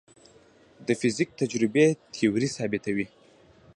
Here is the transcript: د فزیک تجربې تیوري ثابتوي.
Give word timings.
د 0.87 0.89
فزیک 0.99 1.29
تجربې 1.41 1.87
تیوري 2.13 2.49
ثابتوي. 2.57 3.07